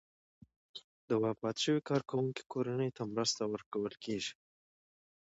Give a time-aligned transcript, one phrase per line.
[1.07, 4.33] د وفات شوي کارکوونکي کورنۍ ته مرسته ورکول کیږي.